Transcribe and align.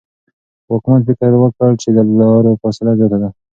واکمن 0.69 0.99
فکر 1.07 1.31
وکړ 1.37 1.69
چې 1.81 1.89
د 1.95 1.97
لارو 2.19 2.59
فاصله 2.61 2.91
زیاته 2.99 3.17
ده. 3.21 3.29